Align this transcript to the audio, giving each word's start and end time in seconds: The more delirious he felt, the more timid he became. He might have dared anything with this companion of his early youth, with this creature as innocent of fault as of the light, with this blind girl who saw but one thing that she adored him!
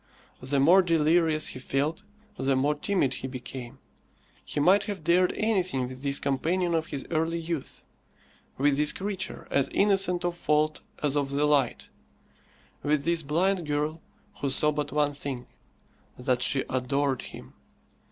The 0.41 0.59
more 0.59 0.81
delirious 0.81 1.45
he 1.49 1.59
felt, 1.59 2.01
the 2.35 2.55
more 2.55 2.73
timid 2.73 3.13
he 3.13 3.27
became. 3.27 3.77
He 4.43 4.59
might 4.59 4.85
have 4.85 5.03
dared 5.03 5.31
anything 5.35 5.87
with 5.87 6.01
this 6.01 6.17
companion 6.17 6.73
of 6.73 6.87
his 6.87 7.05
early 7.11 7.37
youth, 7.37 7.83
with 8.57 8.77
this 8.77 8.93
creature 8.93 9.47
as 9.51 9.67
innocent 9.69 10.25
of 10.25 10.35
fault 10.35 10.81
as 11.03 11.15
of 11.15 11.29
the 11.29 11.45
light, 11.45 11.89
with 12.81 13.05
this 13.05 13.21
blind 13.21 13.67
girl 13.67 14.01
who 14.39 14.49
saw 14.49 14.71
but 14.71 14.91
one 14.91 15.13
thing 15.13 15.45
that 16.17 16.41
she 16.41 16.63
adored 16.67 17.21
him! 17.21 17.53